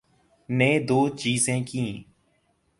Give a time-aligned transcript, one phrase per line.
[0.49, 1.93] ‘نے دوچیزیں کیں۔